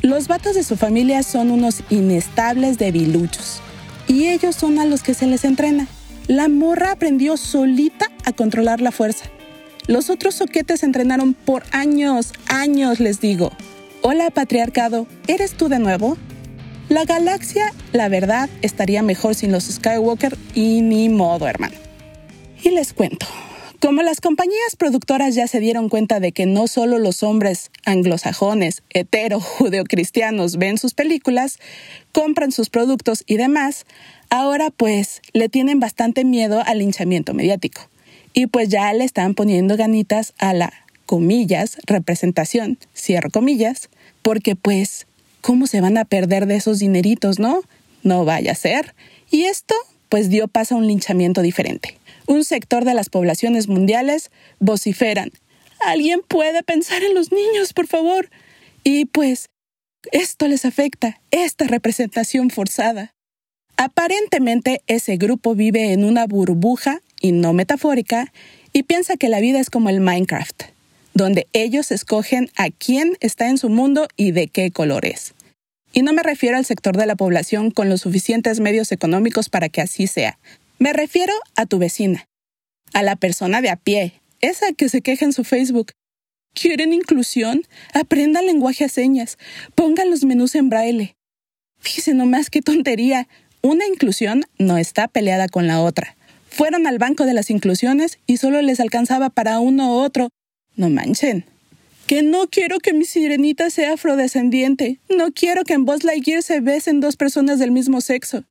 Los 0.00 0.28
vatos 0.28 0.54
de 0.54 0.64
su 0.64 0.78
familia 0.78 1.22
son 1.22 1.50
unos 1.50 1.82
inestables 1.90 2.78
debiluchos 2.78 3.60
y 4.06 4.28
ellos 4.28 4.56
son 4.56 4.78
a 4.78 4.86
los 4.86 5.02
que 5.02 5.12
se 5.12 5.26
les 5.26 5.44
entrena. 5.44 5.86
La 6.26 6.48
morra 6.48 6.92
aprendió 6.92 7.36
solita 7.36 8.10
a 8.24 8.32
controlar 8.32 8.80
la 8.80 8.92
fuerza. 8.92 9.26
Los 9.88 10.08
otros 10.08 10.36
soquetes 10.36 10.84
entrenaron 10.84 11.34
por 11.34 11.64
años, 11.70 12.32
años, 12.46 12.98
les 12.98 13.20
digo. 13.20 13.52
Hola, 14.00 14.30
patriarcado, 14.30 15.06
¿eres 15.26 15.52
tú 15.52 15.68
de 15.68 15.78
nuevo? 15.78 16.16
La 16.88 17.04
galaxia, 17.04 17.74
la 17.92 18.08
verdad, 18.08 18.48
estaría 18.62 19.02
mejor 19.02 19.34
sin 19.34 19.52
los 19.52 19.64
Skywalker 19.64 20.38
y 20.54 20.80
ni 20.80 21.10
modo, 21.10 21.46
hermano. 21.46 21.76
Y 22.62 22.70
les 22.70 22.94
cuento. 22.94 23.26
Como 23.80 24.02
las 24.02 24.20
compañías 24.20 24.74
productoras 24.76 25.36
ya 25.36 25.46
se 25.46 25.60
dieron 25.60 25.88
cuenta 25.88 26.18
de 26.18 26.32
que 26.32 26.46
no 26.46 26.66
solo 26.66 26.98
los 26.98 27.22
hombres 27.22 27.70
anglosajones, 27.84 28.82
hetero, 28.90 29.38
judeocristianos 29.40 30.56
ven 30.56 30.78
sus 30.78 30.94
películas, 30.94 31.60
compran 32.10 32.50
sus 32.50 32.70
productos 32.70 33.22
y 33.28 33.36
demás, 33.36 33.86
ahora 34.30 34.70
pues 34.70 35.22
le 35.32 35.48
tienen 35.48 35.78
bastante 35.78 36.24
miedo 36.24 36.60
al 36.66 36.80
linchamiento 36.80 37.34
mediático. 37.34 37.88
Y 38.34 38.48
pues 38.48 38.68
ya 38.68 38.92
le 38.92 39.04
están 39.04 39.34
poniendo 39.34 39.76
ganitas 39.76 40.34
a 40.38 40.54
la, 40.54 40.72
comillas, 41.06 41.78
representación, 41.86 42.78
cierro 42.96 43.30
comillas, 43.30 43.90
porque 44.22 44.56
pues, 44.56 45.06
¿cómo 45.40 45.68
se 45.68 45.80
van 45.80 45.98
a 45.98 46.04
perder 46.04 46.46
de 46.46 46.56
esos 46.56 46.80
dineritos, 46.80 47.38
no? 47.38 47.62
No 48.02 48.24
vaya 48.24 48.52
a 48.52 48.56
ser. 48.56 48.96
Y 49.30 49.44
esto 49.44 49.76
pues 50.08 50.30
dio 50.30 50.48
paso 50.48 50.74
a 50.74 50.78
un 50.78 50.88
linchamiento 50.88 51.42
diferente 51.42 51.97
un 52.28 52.44
sector 52.44 52.84
de 52.84 52.94
las 52.94 53.08
poblaciones 53.08 53.66
mundiales 53.66 54.30
vociferan, 54.60 55.32
¿alguien 55.80 56.20
puede 56.26 56.62
pensar 56.62 57.02
en 57.02 57.14
los 57.14 57.32
niños, 57.32 57.72
por 57.72 57.88
favor? 57.88 58.30
Y 58.84 59.06
pues, 59.06 59.46
esto 60.12 60.46
les 60.46 60.64
afecta, 60.64 61.20
esta 61.32 61.66
representación 61.66 62.50
forzada. 62.50 63.12
Aparentemente 63.76 64.82
ese 64.86 65.16
grupo 65.16 65.54
vive 65.54 65.92
en 65.92 66.04
una 66.04 66.26
burbuja, 66.26 67.00
y 67.20 67.32
no 67.32 67.52
metafórica, 67.52 68.32
y 68.72 68.84
piensa 68.84 69.16
que 69.16 69.28
la 69.28 69.40
vida 69.40 69.58
es 69.58 69.70
como 69.70 69.88
el 69.88 70.00
Minecraft, 70.00 70.64
donde 71.14 71.48
ellos 71.52 71.90
escogen 71.90 72.50
a 72.56 72.70
quién 72.70 73.16
está 73.20 73.48
en 73.48 73.58
su 73.58 73.68
mundo 73.68 74.06
y 74.16 74.32
de 74.32 74.48
qué 74.48 74.70
color 74.70 75.04
es. 75.06 75.34
Y 75.92 76.02
no 76.02 76.12
me 76.12 76.22
refiero 76.22 76.56
al 76.58 76.64
sector 76.64 76.96
de 76.96 77.06
la 77.06 77.16
población 77.16 77.70
con 77.70 77.88
los 77.88 78.02
suficientes 78.02 78.60
medios 78.60 78.92
económicos 78.92 79.48
para 79.48 79.68
que 79.68 79.80
así 79.80 80.06
sea. 80.06 80.38
Me 80.78 80.92
refiero 80.92 81.32
a 81.56 81.66
tu 81.66 81.78
vecina, 81.78 82.28
a 82.92 83.02
la 83.02 83.16
persona 83.16 83.60
de 83.60 83.70
a 83.70 83.76
pie, 83.76 84.20
esa 84.40 84.72
que 84.72 84.88
se 84.88 85.00
queja 85.00 85.24
en 85.24 85.32
su 85.32 85.44
Facebook. 85.44 85.92
¿Quieren 86.54 86.92
inclusión? 86.92 87.62
Aprendan 87.94 88.46
lenguaje 88.46 88.84
a 88.84 88.88
señas, 88.88 89.38
pongan 89.74 90.10
los 90.10 90.24
menús 90.24 90.54
en 90.54 90.68
braille. 90.68 91.16
Fíjese 91.80 92.14
nomás 92.14 92.50
qué 92.50 92.62
tontería. 92.62 93.28
Una 93.60 93.86
inclusión 93.86 94.44
no 94.58 94.78
está 94.78 95.08
peleada 95.08 95.48
con 95.48 95.66
la 95.66 95.80
otra. 95.80 96.16
Fueron 96.48 96.86
al 96.86 96.98
banco 96.98 97.24
de 97.24 97.34
las 97.34 97.50
inclusiones 97.50 98.18
y 98.26 98.36
solo 98.36 98.62
les 98.62 98.80
alcanzaba 98.80 99.30
para 99.30 99.60
uno 99.60 99.94
u 99.94 99.98
otro. 99.98 100.28
No 100.76 100.90
manchen 100.90 101.44
que 102.08 102.22
no 102.22 102.48
quiero 102.48 102.78
que 102.78 102.94
mi 102.94 103.04
sirenita 103.04 103.68
sea 103.68 103.92
afrodescendiente, 103.92 104.98
no 105.14 105.30
quiero 105.30 105.64
que 105.64 105.74
en 105.74 105.84
Buzz 105.84 106.04
Lightyear 106.04 106.42
se 106.42 106.60
besen 106.60 107.00
dos 107.00 107.16
personas 107.16 107.58
del 107.58 107.70
mismo 107.70 108.00
sexo. 108.00 108.44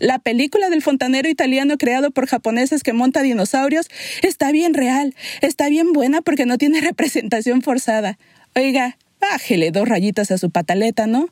La 0.00 0.18
película 0.18 0.68
del 0.70 0.82
fontanero 0.82 1.28
italiano 1.28 1.78
creado 1.78 2.10
por 2.10 2.26
japoneses 2.26 2.82
que 2.82 2.92
monta 2.92 3.22
dinosaurios 3.22 3.88
está 4.22 4.50
bien 4.50 4.74
real, 4.74 5.14
está 5.40 5.68
bien 5.68 5.92
buena 5.92 6.20
porque 6.20 6.46
no 6.46 6.58
tiene 6.58 6.80
representación 6.80 7.62
forzada. 7.62 8.18
Oiga, 8.56 8.98
bájele 9.20 9.70
dos 9.70 9.88
rayitas 9.88 10.32
a 10.32 10.38
su 10.38 10.50
pataleta, 10.50 11.06
¿no? 11.06 11.28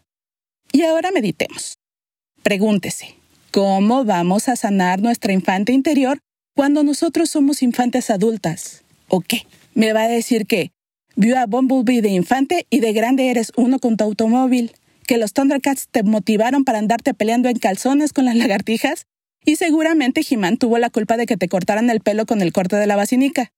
Y 0.71 0.83
ahora 0.83 1.11
meditemos. 1.11 1.75
Pregúntese, 2.45 3.17
¿cómo 3.51 4.05
vamos 4.05 4.49
a 4.49 4.55
sanar 4.55 5.01
nuestra 5.01 5.33
infante 5.33 5.73
interior 5.73 6.21
cuando 6.55 6.85
nosotros 6.85 7.31
somos 7.31 7.63
infantes 7.63 8.11
adultas? 8.11 8.85
¿O 9.09 9.21
qué? 9.21 9.47
¿Me 9.75 9.93
va 9.93 10.03
a 10.03 10.09
decir 10.09 10.47
que 10.47 10.71
Vio 11.21 11.37
a 11.37 11.47
Bumblebee 11.47 12.01
de 12.01 12.11
infante 12.11 12.65
y 12.71 12.79
de 12.79 12.93
grande 12.93 13.29
eres 13.29 13.51
uno 13.57 13.81
con 13.81 13.97
tu 13.97 14.05
automóvil. 14.05 14.71
Que 15.09 15.17
los 15.17 15.33
Thundercats 15.33 15.89
te 15.91 16.03
motivaron 16.03 16.65
para 16.65 16.79
andarte 16.79 17.15
peleando 17.15 17.49
en 17.49 17.59
calzones 17.59 18.13
con 18.13 18.27
las 18.27 18.37
lagartijas. 18.37 19.07
Y 19.43 19.57
seguramente 19.57 20.21
He-Man 20.29 20.59
tuvo 20.59 20.77
la 20.77 20.91
culpa 20.91 21.17
de 21.17 21.25
que 21.25 21.39
te 21.39 21.49
cortaran 21.49 21.89
el 21.89 22.01
pelo 22.01 22.27
con 22.27 22.43
el 22.43 22.53
corte 22.53 22.77
de 22.77 22.87
la 22.87 22.95
basinica. 22.95 23.51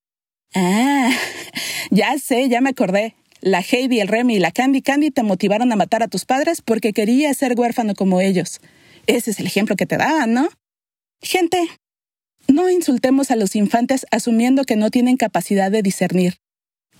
Ah, 0.54 1.10
ya 1.90 2.16
sé, 2.18 2.48
ya 2.48 2.60
me 2.60 2.70
acordé. 2.70 3.16
La 3.40 3.62
Heidi, 3.62 3.98
el 3.98 4.06
Remy 4.06 4.36
y 4.36 4.38
la 4.38 4.52
Candy 4.52 4.80
Candy 4.80 5.10
te 5.10 5.24
motivaron 5.24 5.72
a 5.72 5.76
matar 5.76 6.04
a 6.04 6.08
tus 6.08 6.24
padres 6.24 6.62
porque 6.62 6.92
querías 6.92 7.36
ser 7.36 7.58
huérfano 7.58 7.94
como 7.96 8.20
ellos. 8.20 8.60
Ese 9.08 9.32
es 9.32 9.40
el 9.40 9.46
ejemplo 9.46 9.74
que 9.74 9.86
te 9.86 9.96
daban, 9.96 10.32
¿no? 10.32 10.48
Gente, 11.20 11.58
no 12.46 12.70
insultemos 12.70 13.32
a 13.32 13.36
los 13.36 13.56
infantes 13.56 14.06
asumiendo 14.12 14.62
que 14.62 14.76
no 14.76 14.90
tienen 14.90 15.16
capacidad 15.16 15.72
de 15.72 15.82
discernir. 15.82 16.36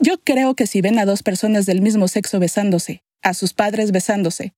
Yo 0.01 0.19
creo 0.19 0.57
que 0.57 0.67
si 0.67 0.81
ven 0.81 0.99
a 0.99 1.05
dos 1.05 1.23
personas 1.23 1.67
del 1.67 1.83
mismo 1.83 2.09
sexo 2.09 2.41
besándose, 2.41 3.03
a 3.23 3.35
sus 3.35 3.53
padres 3.53 3.93
besándose, 3.93 4.55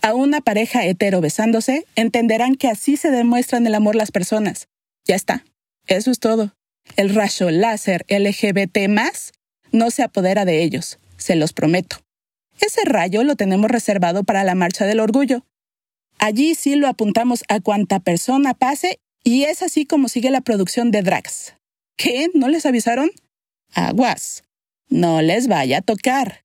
a 0.00 0.14
una 0.14 0.40
pareja 0.40 0.84
hetero 0.84 1.20
besándose, 1.20 1.86
entenderán 1.94 2.54
que 2.54 2.68
así 2.68 2.96
se 2.96 3.10
demuestran 3.10 3.66
el 3.66 3.74
amor 3.74 3.94
las 3.94 4.10
personas. 4.10 4.68
Ya 5.04 5.14
está. 5.14 5.44
Eso 5.86 6.10
es 6.10 6.18
todo. 6.18 6.54
El 6.96 7.14
rayo 7.14 7.50
láser 7.50 8.04
LGBT 8.08 8.78
no 9.70 9.90
se 9.90 10.02
apodera 10.02 10.44
de 10.44 10.62
ellos, 10.62 10.98
se 11.16 11.36
los 11.36 11.52
prometo. 11.52 11.98
Ese 12.60 12.84
rayo 12.84 13.22
lo 13.24 13.36
tenemos 13.36 13.70
reservado 13.70 14.24
para 14.24 14.44
la 14.44 14.54
Marcha 14.54 14.84
del 14.84 15.00
Orgullo. 15.00 15.44
Allí 16.18 16.54
sí 16.54 16.76
lo 16.76 16.88
apuntamos 16.88 17.44
a 17.48 17.60
cuanta 17.60 18.00
persona 18.00 18.54
pase 18.54 19.00
y 19.24 19.44
es 19.44 19.62
así 19.62 19.86
como 19.86 20.08
sigue 20.08 20.30
la 20.30 20.40
producción 20.40 20.90
de 20.90 21.02
Drax. 21.02 21.54
¿Qué? 21.96 22.28
¿No 22.34 22.48
les 22.48 22.66
avisaron? 22.66 23.10
Aguas 23.74 24.42
no 24.92 25.22
les 25.22 25.48
vaya 25.48 25.78
a 25.78 25.82
tocar. 25.82 26.44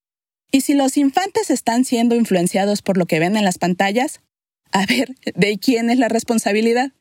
Y 0.51 0.61
si 0.61 0.73
los 0.73 0.97
infantes 0.97 1.49
están 1.49 1.85
siendo 1.85 2.15
influenciados 2.15 2.81
por 2.81 2.97
lo 2.97 3.05
que 3.05 3.19
ven 3.19 3.35
en 3.35 3.43
las 3.43 3.57
pantallas, 3.57 4.21
a 4.71 4.85
ver, 4.85 5.15
¿de 5.35 5.57
quién 5.57 5.89
es 5.89 5.99
la 5.99 6.09
responsabilidad? 6.09 6.91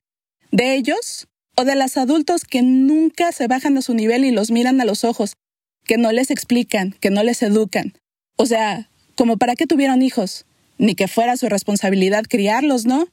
¿De 0.51 0.75
ellos? 0.75 1.29
¿O 1.57 1.65
de 1.65 1.77
los 1.77 1.97
adultos 1.97 2.45
que 2.45 2.63
nunca 2.63 3.33
se 3.33 3.47
bajan 3.47 3.77
a 3.79 3.83
su 3.83 3.95
nivel 3.95 4.25
y 4.25 4.31
los 4.31 4.51
miran 4.51 4.81
a 4.81 4.85
los 4.85 5.05
ojos, 5.05 5.35
que 5.85 5.97
no 5.97 6.13
les 6.13 6.31
explican, 6.31 6.93
que 7.01 7.11
no 7.11 7.23
les 7.23 7.43
educan? 7.43 7.95
O 8.37 8.47
sea, 8.47 8.91
como 9.15 9.39
para 9.39 9.57
qué 9.57 9.67
tuvieron 9.67 10.03
hijos, 10.03 10.45
ni 10.79 10.95
que 10.95 11.09
fuera 11.09 11.37
su 11.37 11.49
responsabilidad 11.49 12.25
criarlos, 12.29 12.85
¿no? 12.85 13.09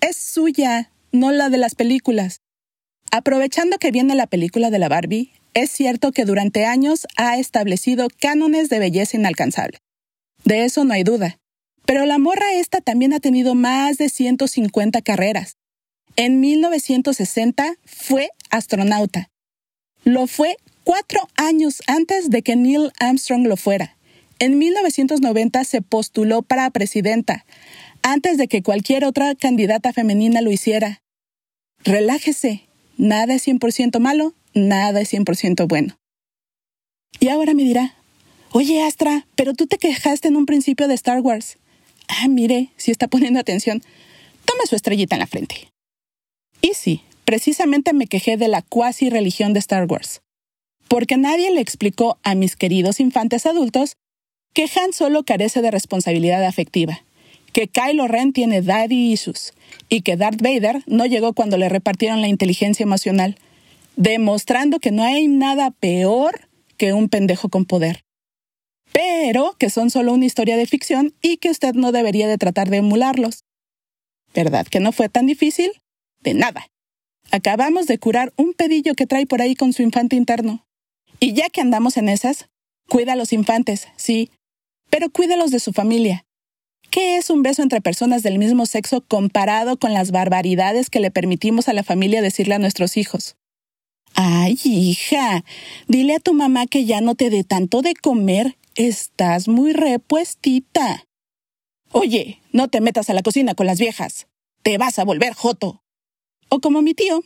Es 0.00 0.16
suya, 0.16 0.90
no 1.12 1.30
la 1.30 1.48
de 1.48 1.58
las 1.58 1.74
películas. 1.74 2.40
Aprovechando 3.12 3.78
que 3.78 3.92
viene 3.92 4.16
la 4.16 4.26
película 4.26 4.70
de 4.70 4.78
la 4.80 4.88
Barbie, 4.88 5.32
es 5.54 5.70
cierto 5.70 6.12
que 6.12 6.24
durante 6.24 6.66
años 6.66 7.06
ha 7.16 7.38
establecido 7.38 8.08
cánones 8.20 8.68
de 8.68 8.80
belleza 8.80 9.16
inalcanzables. 9.16 9.80
De 10.44 10.64
eso 10.64 10.84
no 10.84 10.92
hay 10.92 11.04
duda. 11.04 11.38
Pero 11.86 12.06
la 12.06 12.18
morra 12.18 12.54
esta 12.54 12.80
también 12.80 13.12
ha 13.12 13.20
tenido 13.20 13.54
más 13.54 13.98
de 13.98 14.08
150 14.08 15.00
carreras. 15.02 15.56
En 16.16 16.40
1960 16.40 17.74
fue 17.84 18.30
astronauta. 18.50 19.30
Lo 20.04 20.26
fue 20.26 20.56
cuatro 20.82 21.28
años 21.36 21.82
antes 21.86 22.30
de 22.30 22.42
que 22.42 22.56
Neil 22.56 22.92
Armstrong 23.00 23.46
lo 23.46 23.56
fuera. 23.56 23.96
En 24.38 24.58
1990 24.58 25.64
se 25.64 25.82
postuló 25.82 26.42
para 26.42 26.70
presidenta, 26.70 27.44
antes 28.02 28.36
de 28.36 28.48
que 28.48 28.62
cualquier 28.62 29.04
otra 29.04 29.34
candidata 29.34 29.92
femenina 29.92 30.40
lo 30.40 30.50
hiciera. 30.50 31.00
Relájese, 31.84 32.64
nada 32.96 33.34
es 33.34 33.46
100% 33.46 33.98
malo, 34.00 34.34
nada 34.54 35.00
es 35.00 35.12
100% 35.12 35.66
bueno. 35.68 35.96
Y 37.20 37.28
ahora 37.28 37.54
me 37.54 37.64
dirá, 37.64 37.94
oye 38.52 38.82
Astra, 38.82 39.26
pero 39.36 39.54
tú 39.54 39.66
te 39.66 39.78
quejaste 39.78 40.28
en 40.28 40.36
un 40.36 40.46
principio 40.46 40.88
de 40.88 40.94
Star 40.94 41.20
Wars. 41.20 41.58
Ah, 42.08 42.28
mire, 42.28 42.70
si 42.76 42.90
está 42.90 43.08
poniendo 43.08 43.40
atención, 43.40 43.82
tome 44.44 44.66
su 44.66 44.76
estrellita 44.76 45.16
en 45.16 45.20
la 45.20 45.26
frente. 45.26 45.68
Y 46.60 46.72
sí, 46.74 47.02
precisamente 47.24 47.92
me 47.92 48.06
quejé 48.06 48.36
de 48.36 48.48
la 48.48 48.62
cuasi 48.62 49.10
religión 49.10 49.52
de 49.52 49.60
Star 49.60 49.86
Wars. 49.86 50.22
Porque 50.88 51.16
nadie 51.16 51.50
le 51.50 51.60
explicó 51.60 52.18
a 52.22 52.34
mis 52.34 52.56
queridos 52.56 53.00
infantes 53.00 53.46
adultos 53.46 53.96
que 54.54 54.70
Han 54.76 54.92
solo 54.92 55.24
carece 55.24 55.62
de 55.62 55.70
responsabilidad 55.70 56.44
afectiva, 56.44 57.02
que 57.52 57.66
Kylo 57.66 58.06
Ren 58.06 58.32
tiene 58.32 58.62
daddy 58.62 59.12
issues 59.12 59.52
y 59.88 60.02
que 60.02 60.16
Darth 60.16 60.40
Vader 60.40 60.82
no 60.86 61.06
llegó 61.06 61.32
cuando 61.32 61.56
le 61.56 61.68
repartieron 61.68 62.20
la 62.20 62.28
inteligencia 62.28 62.84
emocional, 62.84 63.36
demostrando 63.96 64.80
que 64.80 64.90
no 64.90 65.02
hay 65.02 65.28
nada 65.28 65.70
peor 65.70 66.48
que 66.76 66.92
un 66.92 67.08
pendejo 67.08 67.48
con 67.48 67.64
poder. 67.64 68.04
Pero 68.92 69.56
que 69.58 69.70
son 69.70 69.90
solo 69.90 70.12
una 70.12 70.24
historia 70.24 70.56
de 70.56 70.66
ficción 70.66 71.14
y 71.20 71.38
que 71.38 71.50
usted 71.50 71.74
no 71.74 71.92
debería 71.92 72.28
de 72.28 72.38
tratar 72.38 72.70
de 72.70 72.78
emularlos. 72.78 73.44
¿Verdad 74.34 74.66
que 74.66 74.80
no 74.80 74.92
fue 74.92 75.08
tan 75.08 75.26
difícil? 75.26 75.72
De 76.20 76.34
nada. 76.34 76.66
Acabamos 77.30 77.86
de 77.86 77.98
curar 77.98 78.32
un 78.36 78.52
pedillo 78.54 78.94
que 78.94 79.06
trae 79.06 79.26
por 79.26 79.40
ahí 79.40 79.54
con 79.54 79.72
su 79.72 79.82
infante 79.82 80.16
interno. 80.16 80.66
Y 81.20 81.32
ya 81.32 81.48
que 81.48 81.60
andamos 81.60 81.96
en 81.96 82.08
esas, 82.08 82.48
cuida 82.88 83.14
a 83.14 83.16
los 83.16 83.32
infantes, 83.32 83.88
sí, 83.96 84.30
pero 84.90 85.10
cuídalos 85.10 85.50
de 85.50 85.60
su 85.60 85.72
familia. 85.72 86.24
¿Qué 86.90 87.16
es 87.16 87.30
un 87.30 87.42
beso 87.42 87.62
entre 87.62 87.80
personas 87.80 88.22
del 88.22 88.38
mismo 88.38 88.66
sexo 88.66 89.00
comparado 89.00 89.78
con 89.78 89.92
las 89.92 90.12
barbaridades 90.12 90.90
que 90.90 91.00
le 91.00 91.10
permitimos 91.10 91.68
a 91.68 91.72
la 91.72 91.82
familia 91.82 92.22
decirle 92.22 92.54
a 92.54 92.60
nuestros 92.60 92.96
hijos? 92.96 93.36
Ay, 94.14 94.56
hija, 94.64 95.44
dile 95.88 96.14
a 96.14 96.20
tu 96.20 96.34
mamá 96.34 96.66
que 96.66 96.84
ya 96.84 97.00
no 97.00 97.16
te 97.16 97.30
dé 97.30 97.42
tanto 97.42 97.82
de 97.82 97.94
comer. 97.94 98.56
Estás 98.76 99.48
muy 99.48 99.72
repuestita. 99.72 101.04
Oye, 101.90 102.40
no 102.52 102.68
te 102.68 102.80
metas 102.80 103.10
a 103.10 103.14
la 103.14 103.22
cocina 103.22 103.54
con 103.54 103.66
las 103.66 103.78
viejas. 103.78 104.26
Te 104.62 104.78
vas 104.78 104.98
a 104.98 105.04
volver 105.04 105.34
joto. 105.34 105.82
O 106.48 106.60
como 106.60 106.82
mi 106.82 106.94
tío, 106.94 107.22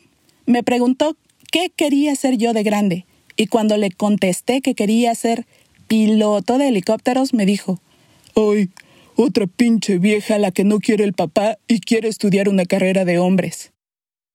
me 0.47 0.63
preguntó 0.63 1.17
qué 1.53 1.71
quería 1.75 2.15
ser 2.17 2.39
yo 2.39 2.53
de 2.53 2.63
grande, 2.63 3.07
y 3.37 3.47
cuando 3.47 3.77
le 3.77 3.91
contesté 3.91 4.61
que 4.61 4.75
quería 4.75 5.15
ser 5.15 5.47
piloto 5.87 6.59
de 6.59 6.69
helicópteros, 6.69 7.35
me 7.35 7.47
dijo, 7.47 7.81
Ay, 8.35 8.71
otra 9.17 9.47
pinche 9.47 9.99
vieja 9.99 10.39
la 10.39 10.53
que 10.53 10.65
no 10.65 10.79
quiere 10.79 11.05
el 11.05 11.13
papá 11.13 11.59
y 11.67 11.81
quiere 11.81 12.09
estudiar 12.09 12.49
una 12.49 12.65
carrera 12.65 13.05
de 13.05 13.19
hombres. 13.19 13.73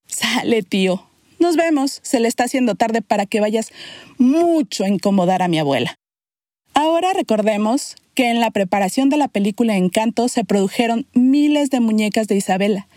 Sale, 0.08 0.62
tío, 0.64 1.08
nos 1.44 1.58
vemos, 1.58 2.00
se 2.02 2.20
le 2.20 2.28
está 2.28 2.46
haciendo 2.46 2.74
tarde 2.74 3.02
para 3.02 3.26
que 3.26 3.42
vayas 3.42 3.72
mucho 4.18 4.86
a 4.86 4.88
incomodar 4.88 5.42
a 5.42 5.50
mi 5.50 5.60
abuela. 5.60 5.96
Ahora 6.74 7.14
recordemos 7.14 7.96
que 8.16 8.32
en 8.32 8.40
la 8.40 8.50
preparación 8.50 9.10
de 9.10 9.18
la 9.18 9.28
película 9.28 9.76
Encanto 9.76 10.30
se 10.30 10.46
produjeron 10.46 11.06
miles 11.14 11.70
de 11.70 11.82
muñecas 11.82 12.28
de 12.28 12.38
Isabela. 12.38 12.88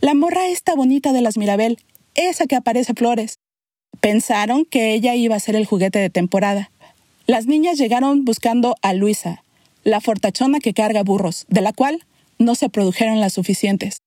La 0.00 0.14
morra 0.14 0.48
esta 0.48 0.74
bonita 0.74 1.12
de 1.12 1.20
las 1.20 1.36
Mirabel, 1.36 1.78
esa 2.14 2.46
que 2.46 2.56
aparece 2.56 2.94
Flores. 2.94 3.36
Pensaron 4.00 4.64
que 4.64 4.94
ella 4.94 5.14
iba 5.14 5.36
a 5.36 5.40
ser 5.40 5.54
el 5.54 5.66
juguete 5.66 5.98
de 5.98 6.08
temporada. 6.10 6.70
Las 7.26 7.46
niñas 7.46 7.76
llegaron 7.76 8.24
buscando 8.24 8.76
a 8.80 8.94
Luisa, 8.94 9.44
la 9.84 10.00
fortachona 10.00 10.58
que 10.58 10.72
carga 10.72 11.02
burros, 11.02 11.44
de 11.48 11.60
la 11.60 11.74
cual 11.74 12.06
no 12.38 12.54
se 12.54 12.70
produjeron 12.70 13.20
las 13.20 13.34
suficientes. 13.34 13.98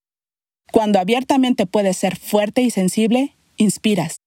Cuando 0.71 0.99
abiertamente 0.99 1.67
puedes 1.67 1.95
ser 1.97 2.15
fuerte 2.15 2.63
y 2.63 2.71
sensible, 2.71 3.35
inspiras. 3.63 4.17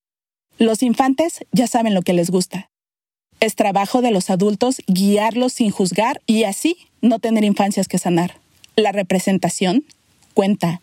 Los 0.58 0.82
infantes 0.82 1.44
ya 1.52 1.66
saben 1.66 1.94
lo 1.94 2.02
que 2.02 2.14
les 2.14 2.30
gusta. 2.30 2.68
Es 3.40 3.54
trabajo 3.54 4.00
de 4.00 4.10
los 4.10 4.30
adultos 4.30 4.82
guiarlos 4.86 5.52
sin 5.52 5.70
juzgar 5.70 6.22
y 6.26 6.44
así 6.44 6.78
no 7.02 7.18
tener 7.18 7.44
infancias 7.44 7.86
que 7.86 7.98
sanar. 7.98 8.40
La 8.74 8.92
representación 8.92 9.84
cuenta. 10.34 10.80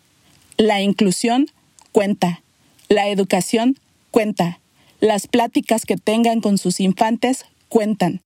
La 0.56 0.80
inclusión 0.80 1.46
cuenta. 1.92 2.42
La 2.88 3.08
educación 3.08 3.78
cuenta. 4.10 4.60
Las 5.00 5.26
pláticas 5.26 5.84
que 5.84 5.96
tengan 5.96 6.40
con 6.40 6.56
sus 6.58 6.80
infantes 6.80 7.44
cuentan. 7.68 8.22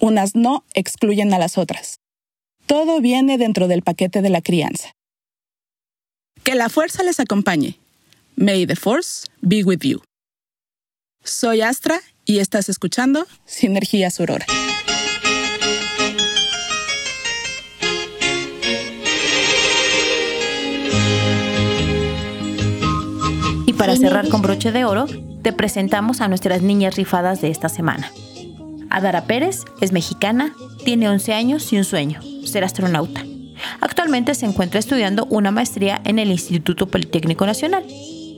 Unas 0.00 0.34
no 0.34 0.64
excluyen 0.74 1.32
a 1.32 1.38
las 1.38 1.56
otras. 1.58 2.00
Todo 2.66 3.00
viene 3.00 3.38
dentro 3.38 3.68
del 3.68 3.82
paquete 3.82 4.22
de 4.22 4.30
la 4.30 4.40
crianza. 4.40 4.92
Que 6.42 6.54
la 6.56 6.68
fuerza 6.68 7.02
les 7.04 7.20
acompañe. 7.20 7.78
May 8.36 8.66
the 8.66 8.76
force 8.76 9.26
be 9.40 9.62
with 9.62 9.80
you. 9.82 10.02
Soy 11.22 11.60
Astra 11.60 12.00
y 12.24 12.38
estás 12.38 12.68
escuchando 12.68 13.26
Sinergia 13.44 14.10
Surora. 14.10 14.46
Y 23.66 23.72
para 23.74 23.96
cerrar 23.96 24.28
con 24.28 24.42
broche 24.42 24.72
de 24.72 24.84
oro, 24.84 25.06
te 25.42 25.52
presentamos 25.52 26.20
a 26.20 26.28
nuestras 26.28 26.62
niñas 26.62 26.96
rifadas 26.96 27.42
de 27.42 27.50
esta 27.50 27.68
semana. 27.68 28.10
Adara 28.88 29.26
Pérez 29.26 29.64
es 29.80 29.92
mexicana, 29.92 30.54
tiene 30.84 31.08
11 31.08 31.34
años 31.34 31.72
y 31.72 31.76
un 31.76 31.84
sueño, 31.84 32.20
ser 32.46 32.64
astronauta. 32.64 33.24
Actualmente 33.80 34.34
se 34.34 34.46
encuentra 34.46 34.80
estudiando 34.80 35.26
una 35.26 35.50
maestría 35.50 36.00
en 36.04 36.18
el 36.18 36.30
Instituto 36.30 36.88
Politécnico 36.88 37.46
Nacional 37.46 37.84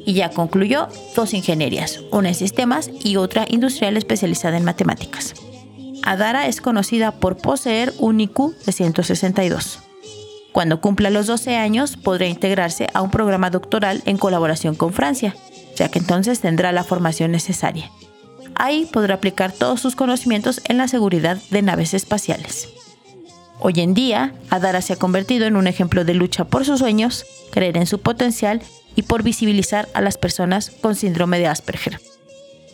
y 0.04 0.14
ya 0.14 0.30
concluyó 0.30 0.88
dos 1.14 1.34
ingenierías, 1.34 2.00
una 2.11 2.28
en 2.28 2.34
sistemas 2.34 2.90
y 3.02 3.16
otra 3.16 3.46
industrial 3.49 3.96
especializada 3.96 4.56
en 4.56 4.64
matemáticas. 4.64 5.34
Adara 6.02 6.46
es 6.46 6.61
conocida 6.61 7.12
por 7.12 7.38
poseer 7.38 7.92
un 7.99 8.20
IQ 8.20 8.54
de 8.66 8.73
162. 8.73 9.80
Cuando 10.52 10.80
cumpla 10.80 11.11
los 11.11 11.26
12 11.26 11.56
años 11.56 11.96
podrá 11.96 12.26
integrarse 12.26 12.88
a 12.92 13.02
un 13.02 13.11
programa 13.11 13.50
doctoral 13.50 14.02
en 14.04 14.18
colaboración 14.18 14.75
con 14.75 14.92
Francia, 14.92 15.34
ya 15.75 15.88
que 15.88 15.99
entonces 15.99 16.40
tendrá 16.40 16.73
la 16.73 16.84
formación 16.84 17.32
necesaria. 17.32 17.90
Ahí 18.54 18.87
podrá 18.92 19.14
aplicar 19.14 19.50
todos 19.50 19.80
sus 19.80 19.96
conocimientos 19.96 20.61
en 20.68 20.76
la 20.78 20.87
seguridad 20.87 21.38
de 21.50 21.62
naves 21.62 21.92
espaciales. 21.92 22.68
Hoy 23.58 23.80
en 23.80 23.94
día, 23.94 24.34
Adara 24.50 24.82
se 24.82 24.92
ha 24.92 24.96
convertido 24.96 25.46
en 25.46 25.56
un 25.56 25.66
ejemplo 25.66 26.04
de 26.04 26.14
lucha 26.14 26.44
por 26.44 26.64
sus 26.64 26.80
sueños, 26.80 27.25
creer 27.50 27.76
en 27.76 27.87
su 27.87 28.00
potencial 28.00 28.62
y 28.96 29.02
por 29.02 29.22
visibilizar 29.22 29.88
a 29.94 30.00
las 30.00 30.18
personas 30.18 30.70
con 30.70 30.94
síndrome 30.94 31.38
de 31.38 31.46
Asperger. 31.46 32.00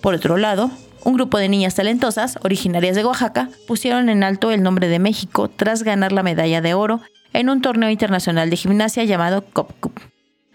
Por 0.00 0.14
otro 0.14 0.36
lado, 0.36 0.70
un 1.04 1.14
grupo 1.14 1.38
de 1.38 1.48
niñas 1.48 1.74
talentosas, 1.74 2.38
originarias 2.42 2.96
de 2.96 3.04
Oaxaca, 3.04 3.48
pusieron 3.66 4.08
en 4.08 4.22
alto 4.22 4.50
el 4.50 4.62
nombre 4.62 4.88
de 4.88 4.98
México 4.98 5.48
tras 5.48 5.82
ganar 5.82 6.12
la 6.12 6.22
medalla 6.22 6.60
de 6.60 6.74
oro 6.74 7.00
en 7.32 7.48
un 7.48 7.62
torneo 7.62 7.90
internacional 7.90 8.50
de 8.50 8.56
gimnasia 8.56 9.04
llamado 9.04 9.44
Cop 9.52 9.72
Cup, 9.80 10.00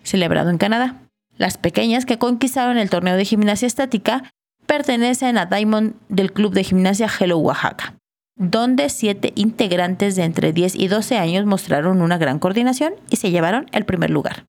celebrado 0.03 0.49
en 0.49 0.57
Canadá. 0.57 1.01
Las 1.37 1.57
pequeñas 1.57 2.05
que 2.05 2.17
conquistaron 2.17 2.77
el 2.77 2.89
torneo 2.89 3.17
de 3.17 3.25
gimnasia 3.25 3.65
estática 3.65 4.31
pertenecen 4.65 5.37
a 5.37 5.45
Diamond 5.45 5.95
del 6.09 6.31
Club 6.31 6.53
de 6.53 6.63
Gimnasia 6.63 7.09
Hello 7.19 7.37
Oaxaca, 7.37 7.95
donde 8.35 8.89
siete 8.89 9.33
integrantes 9.35 10.15
de 10.15 10.23
entre 10.23 10.53
10 10.53 10.75
y 10.75 10.87
12 10.87 11.17
años 11.17 11.45
mostraron 11.45 12.01
una 12.01 12.17
gran 12.17 12.39
coordinación 12.39 12.93
y 13.09 13.17
se 13.17 13.31
llevaron 13.31 13.67
el 13.71 13.85
primer 13.85 14.09
lugar. 14.09 14.45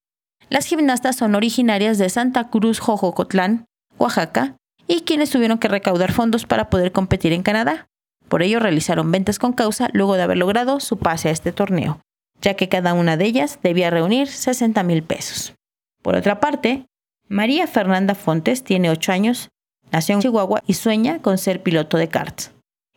Las 0.48 0.66
gimnastas 0.66 1.16
son 1.16 1.34
originarias 1.34 1.98
de 1.98 2.08
Santa 2.08 2.50
Cruz 2.50 2.78
Jojocotlán, 2.78 3.66
Oaxaca, 3.98 4.56
y 4.86 5.00
quienes 5.00 5.30
tuvieron 5.30 5.58
que 5.58 5.68
recaudar 5.68 6.12
fondos 6.12 6.46
para 6.46 6.70
poder 6.70 6.92
competir 6.92 7.32
en 7.32 7.42
Canadá. 7.42 7.88
Por 8.28 8.42
ello 8.42 8.60
realizaron 8.60 9.10
ventas 9.10 9.38
con 9.38 9.52
causa 9.52 9.88
luego 9.92 10.14
de 10.14 10.22
haber 10.22 10.36
logrado 10.36 10.80
su 10.80 10.98
pase 10.98 11.28
a 11.28 11.32
este 11.32 11.52
torneo, 11.52 12.00
ya 12.40 12.54
que 12.54 12.68
cada 12.68 12.94
una 12.94 13.16
de 13.16 13.24
ellas 13.24 13.58
debía 13.62 13.90
reunir 13.90 14.28
60 14.28 14.82
mil 14.84 15.02
pesos. 15.02 15.54
Por 16.02 16.14
otra 16.14 16.38
parte, 16.38 16.86
María 17.28 17.66
Fernanda 17.66 18.14
Fontes 18.14 18.62
tiene 18.62 18.90
8 18.90 19.12
años, 19.12 19.48
nació 19.90 20.14
en 20.14 20.22
Chihuahua 20.22 20.62
y 20.66 20.74
sueña 20.74 21.20
con 21.20 21.38
ser 21.38 21.62
piloto 21.62 21.96
de 21.96 22.08
karts. 22.08 22.52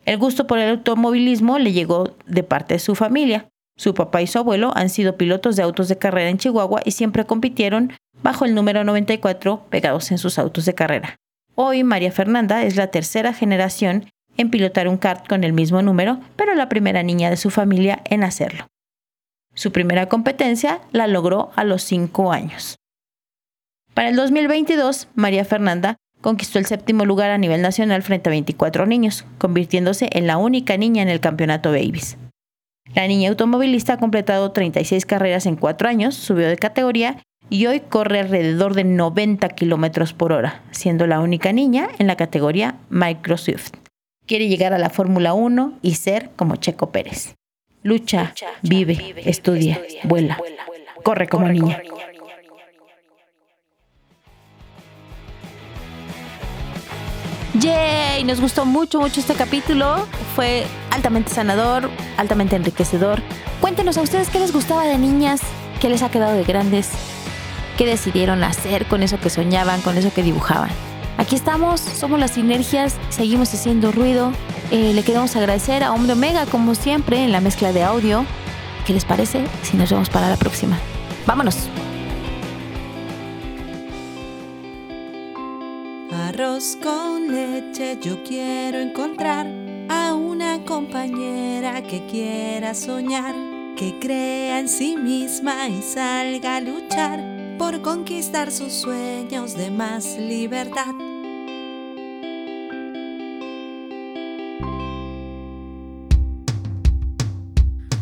El 0.05 0.17
gusto 0.17 0.45
por 0.47 0.59
el 0.59 0.69
automovilismo 0.69 1.57
le 1.57 1.71
llegó 1.71 2.15
de 2.25 2.43
parte 2.43 2.75
de 2.75 2.79
su 2.79 2.95
familia. 2.95 3.49
Su 3.79 3.93
papá 3.93 4.21
y 4.21 4.27
su 4.27 4.37
abuelo 4.37 4.73
han 4.75 4.89
sido 4.89 5.15
pilotos 5.15 5.55
de 5.55 5.63
autos 5.63 5.87
de 5.87 5.97
carrera 5.97 6.29
en 6.29 6.37
Chihuahua 6.37 6.81
y 6.83 6.91
siempre 6.91 7.23
compitieron 7.23 7.93
bajo 8.21 8.43
el 8.43 8.53
número 8.53 8.83
94 8.83 9.67
pegados 9.69 10.11
en 10.11 10.17
sus 10.17 10.37
autos 10.37 10.65
de 10.65 10.73
carrera. 10.73 11.15
Hoy 11.55 11.85
María 11.85 12.11
Fernanda 12.11 12.65
es 12.65 12.75
la 12.75 12.87
tercera 12.87 13.31
generación 13.31 14.09
en 14.35 14.49
pilotar 14.49 14.89
un 14.89 14.97
kart 14.97 15.25
con 15.29 15.45
el 15.45 15.53
mismo 15.53 15.81
número, 15.81 16.19
pero 16.35 16.55
la 16.55 16.67
primera 16.67 17.03
niña 17.03 17.29
de 17.29 17.37
su 17.37 17.51
familia 17.51 18.01
en 18.03 18.25
hacerlo. 18.25 18.67
Su 19.55 19.71
primera 19.71 20.09
competencia 20.09 20.81
la 20.91 21.07
logró 21.07 21.51
a 21.55 21.63
los 21.63 21.81
5 21.83 22.33
años. 22.33 22.75
Para 23.93 24.09
el 24.09 24.17
2022, 24.17 25.07
María 25.15 25.45
Fernanda 25.45 25.95
conquistó 26.19 26.59
el 26.59 26.65
séptimo 26.65 27.05
lugar 27.05 27.31
a 27.31 27.37
nivel 27.37 27.61
nacional 27.61 28.03
frente 28.03 28.27
a 28.27 28.31
24 28.31 28.85
niños, 28.85 29.23
convirtiéndose 29.37 30.09
en 30.11 30.27
la 30.27 30.35
única 30.35 30.75
niña 30.75 31.01
en 31.01 31.07
el 31.07 31.21
campeonato 31.21 31.71
Babies. 31.71 32.17
La 32.95 33.07
niña 33.07 33.29
automovilista 33.29 33.93
ha 33.93 33.97
completado 33.97 34.51
36 34.51 35.05
carreras 35.05 35.45
en 35.45 35.55
4 35.55 35.87
años, 35.87 36.15
subió 36.15 36.47
de 36.47 36.57
categoría 36.57 37.17
y 37.49 37.65
hoy 37.67 37.81
corre 37.81 38.19
alrededor 38.19 38.73
de 38.73 38.83
90 38.83 39.47
kilómetros 39.49 40.13
por 40.13 40.31
hora, 40.31 40.61
siendo 40.71 41.07
la 41.07 41.19
única 41.19 41.53
niña 41.53 41.89
en 41.99 42.07
la 42.07 42.15
categoría 42.15 42.75
Microsoft. 42.89 43.71
Quiere 44.25 44.47
llegar 44.47 44.73
a 44.73 44.77
la 44.77 44.89
Fórmula 44.89 45.33
1 45.33 45.79
y 45.81 45.95
ser 45.95 46.29
como 46.35 46.55
Checo 46.55 46.91
Pérez. 46.91 47.35
Lucha, 47.81 48.33
vive, 48.61 49.15
estudia, 49.25 49.81
vuela, 50.03 50.37
corre 51.03 51.27
como 51.27 51.47
niña. 51.47 51.81
Yay, 57.59 58.23
nos 58.23 58.39
gustó 58.39 58.65
mucho, 58.65 59.01
mucho 59.01 59.19
este 59.19 59.33
capítulo. 59.33 60.07
Fue 60.35 60.65
altamente 60.91 61.31
sanador, 61.33 61.89
altamente 62.17 62.55
enriquecedor. 62.55 63.21
Cuéntenos 63.59 63.97
a 63.97 64.01
ustedes 64.01 64.29
qué 64.29 64.39
les 64.39 64.53
gustaba 64.53 64.85
de 64.85 64.97
niñas, 64.97 65.41
qué 65.81 65.89
les 65.89 66.01
ha 66.01 66.09
quedado 66.09 66.35
de 66.35 66.43
grandes, 66.43 66.89
qué 67.77 67.85
decidieron 67.85 68.43
hacer 68.43 68.85
con 68.85 69.03
eso 69.03 69.19
que 69.19 69.29
soñaban, 69.29 69.81
con 69.81 69.97
eso 69.97 70.13
que 70.13 70.23
dibujaban. 70.23 70.69
Aquí 71.17 71.35
estamos, 71.35 71.81
somos 71.81 72.17
las 72.17 72.31
sinergias, 72.31 72.95
seguimos 73.09 73.53
haciendo 73.53 73.91
ruido. 73.91 74.31
Eh, 74.71 74.93
le 74.93 75.03
queremos 75.03 75.35
agradecer 75.35 75.83
a 75.83 75.91
Hombre 75.91 76.13
Omega, 76.13 76.45
como 76.45 76.75
siempre, 76.75 77.25
en 77.25 77.33
la 77.33 77.41
mezcla 77.41 77.73
de 77.73 77.83
audio. 77.83 78.25
¿Qué 78.85 78.93
les 78.93 79.03
parece 79.03 79.43
si 79.63 79.75
nos 79.75 79.91
vemos 79.91 80.09
para 80.09 80.29
la 80.29 80.37
próxima? 80.37 80.77
¡Vámonos! 81.25 81.67
Arroz 86.39 86.77
con 86.81 87.35
leche, 87.35 87.97
yo 88.01 88.23
quiero 88.23 88.79
encontrar 88.79 89.45
a 89.89 90.13
una 90.13 90.63
compañera 90.63 91.83
que 91.83 92.05
quiera 92.05 92.73
soñar, 92.73 93.35
que 93.75 93.99
crea 93.99 94.61
en 94.61 94.69
sí 94.69 94.95
misma 94.95 95.67
y 95.67 95.81
salga 95.81 96.55
a 96.55 96.61
luchar 96.61 97.19
por 97.57 97.81
conquistar 97.81 98.53
sus 98.53 98.71
sueños 98.71 99.57
de 99.57 99.69
más 99.69 100.17
libertad. 100.17 100.95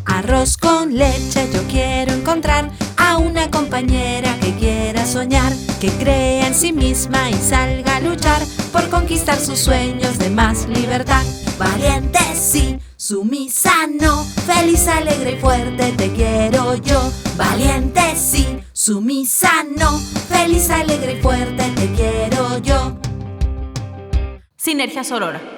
Arroz 0.04 0.56
con 0.56 0.96
leche, 0.96 1.48
yo 1.52 1.64
quiero 1.68 2.12
encontrar 2.12 2.70
a 2.98 3.16
una 3.18 3.50
compañera 3.50 4.37
soñar, 5.08 5.52
que 5.80 5.90
crea 5.90 6.46
en 6.46 6.54
sí 6.54 6.72
misma 6.72 7.30
y 7.30 7.34
salga 7.34 7.96
a 7.96 8.00
luchar 8.00 8.42
por 8.72 8.88
conquistar 8.90 9.38
sus 9.40 9.58
sueños 9.58 10.18
de 10.18 10.28
más 10.28 10.68
libertad. 10.68 11.24
Valiente 11.58 12.20
sí, 12.34 12.78
sumisa 12.96 13.72
no, 14.00 14.22
feliz, 14.46 14.86
alegre 14.86 15.32
y 15.32 15.36
fuerte 15.36 15.92
te 15.92 16.12
quiero 16.12 16.74
yo. 16.76 17.10
Valiente 17.36 18.14
sí, 18.16 18.46
sumisa 18.72 19.64
no, 19.76 19.98
feliz, 20.28 20.68
alegre 20.70 21.14
y 21.14 21.22
fuerte 21.22 21.64
te 21.74 21.92
quiero 21.94 22.58
yo. 22.58 22.98
Sinergia 24.56 25.04
Sorora. 25.04 25.57